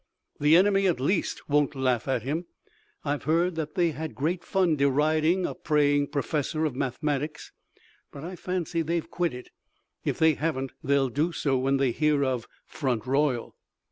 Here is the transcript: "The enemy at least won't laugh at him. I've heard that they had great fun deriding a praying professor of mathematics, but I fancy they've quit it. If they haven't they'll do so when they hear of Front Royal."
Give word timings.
"The 0.39 0.57
enemy 0.57 0.87
at 0.87 0.99
least 0.99 1.47
won't 1.47 1.75
laugh 1.75 2.07
at 2.07 2.23
him. 2.23 2.47
I've 3.05 3.25
heard 3.25 3.53
that 3.53 3.75
they 3.75 3.91
had 3.91 4.15
great 4.15 4.43
fun 4.43 4.75
deriding 4.75 5.45
a 5.45 5.53
praying 5.53 6.07
professor 6.07 6.65
of 6.65 6.75
mathematics, 6.75 7.51
but 8.11 8.23
I 8.23 8.35
fancy 8.35 8.81
they've 8.81 9.07
quit 9.11 9.35
it. 9.35 9.51
If 10.03 10.17
they 10.17 10.33
haven't 10.33 10.71
they'll 10.83 11.09
do 11.09 11.31
so 11.31 11.55
when 11.59 11.77
they 11.77 11.91
hear 11.91 12.23
of 12.25 12.47
Front 12.65 13.05
Royal." 13.05 13.55